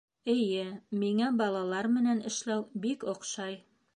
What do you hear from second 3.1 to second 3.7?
оҡшай